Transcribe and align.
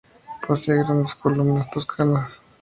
Posee 0.47 0.79
grandes 0.83 1.13
columnas 1.13 1.69
toscanas. 1.69 2.41